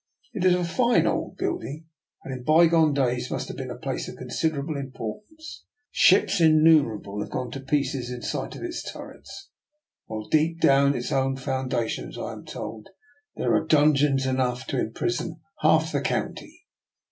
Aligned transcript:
It 0.33 0.43
is 0.45 0.55
a 0.55 0.63
fine 0.63 1.05
old 1.05 1.37
building, 1.37 1.85
and 2.23 2.33
in 2.33 2.43
bygone 2.43 2.91
days 2.91 3.29
must 3.29 3.47
have 3.49 3.57
been 3.57 3.69
a 3.69 3.77
place 3.77 4.07
of 4.09 4.15
considerable 4.15 4.75
importance. 4.75 5.65
Ships 5.91 6.41
in 6.41 6.63
numerable 6.63 7.21
have 7.21 7.29
gone 7.29 7.51
to 7.51 7.59
pieces 7.59 8.09
in 8.09 8.23
sight 8.23 8.55
of 8.55 8.63
its 8.63 8.81
turrets; 8.91 9.49
while 10.07 10.27
deep 10.27 10.59
down 10.59 10.93
in 10.93 10.97
its 10.97 11.11
own 11.11 11.35
founda 11.37 11.87
tions 11.87 12.17
I 12.17 12.33
am 12.33 12.45
told 12.45 12.87
there 13.35 13.53
are 13.53 13.63
dungeons 13.67 14.25
enough 14.25 14.65
153 14.65 14.65
DR. 14.65 14.65
NIKOLA'S 14.65 14.65
EXPERIMENT. 14.65 14.65
to 14.65 14.87
imprison 14.89 15.35
half 15.61 15.91
the 15.91 16.01
county. 16.01 16.65